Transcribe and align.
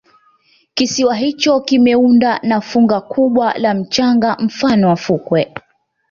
kisiwa 0.73 1.15
hicho 1.15 1.59
kimeunda 1.61 2.39
na 2.43 2.61
fungu 2.61 3.01
kubwa 3.01 3.53
la 3.57 3.73
mchanga 3.73 4.35
mfano 4.39 4.89
wa 4.89 4.95
fukwe 4.95 5.53